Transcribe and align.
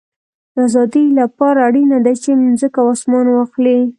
د 0.53 0.55
آزادۍ 0.67 1.05
له 1.17 1.25
پاره 1.37 1.59
اړینه 1.67 1.97
ده، 2.05 2.13
چي 2.23 2.31
مځکه 2.43 2.79
او 2.81 2.87
اسمان 2.95 3.25
واخلې. 3.29 3.79